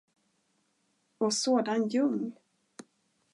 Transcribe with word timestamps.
Och 1.17 1.33
sådan 1.33 1.87
ljung! 1.89 2.31